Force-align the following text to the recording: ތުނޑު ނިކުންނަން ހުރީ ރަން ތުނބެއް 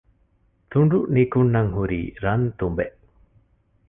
ތުނޑު 0.71 0.97
ނިކުންނަން 1.15 1.71
ހުރީ 1.77 1.99
ރަން 2.23 2.45
ތުނބެއް 2.57 2.99